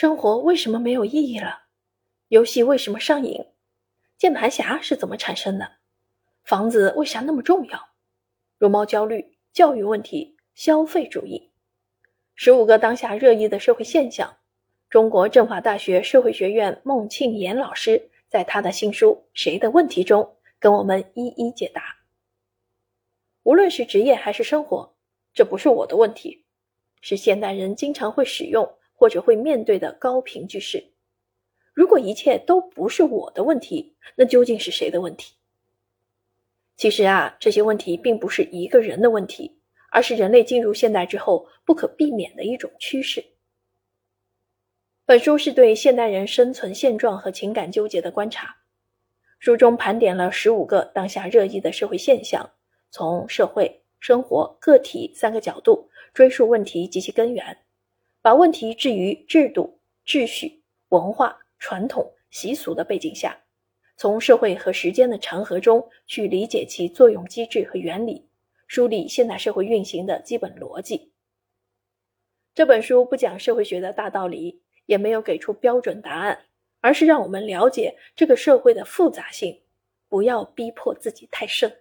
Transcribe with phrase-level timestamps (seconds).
[0.00, 1.64] 生活为什么没有意义了？
[2.28, 3.44] 游戏为什么上瘾？
[4.16, 5.72] 键盘侠是怎么产生的？
[6.42, 7.90] 房子为啥那么重要？
[8.56, 11.50] 容貌焦虑、教育问题、消费主义，
[12.34, 14.38] 十五个当下热议的社会现象。
[14.88, 21.82] 中国政法大学社会学院孟庆岩老师在他的新书《谁的问题》中跟我们一一解答。
[23.42, 24.94] 无论是职业还是生活，
[25.34, 26.46] 这不是我的问题，
[27.02, 30.84] 是现代人经常会使用或者会面对的高频句式。
[31.72, 35.36] 如果一切都不是我的问题，那究竟是谁的问题？
[36.76, 39.58] 其实啊，这些问题并不是一个人的问题，
[39.90, 43.24] 而是人类进入现代之后不可避免的一种趋势。
[45.06, 48.54] 本书是对现代人生存现状和情感纠结的观察。
[49.38, 52.50] 书中盘点了十五个当下热议的社会现象，
[52.90, 57.56] 从社会、生活、个体三个角度追溯问题及其根源，
[58.22, 63.40] 把问题置于制度、秩序、文化、传统、习俗的背景下，
[63.96, 68.28] 从社会和时间的长河中去理解其作用机制和原理，
[68.66, 71.12] 梳理现代社会运行的基本逻辑。
[72.54, 74.62] 这本书不讲社会学的大道理。
[74.86, 76.46] 也没有给出标准答案，
[76.80, 79.62] 而是让我们了解这个社会的复杂性，
[80.08, 81.79] 不要逼迫自己太深。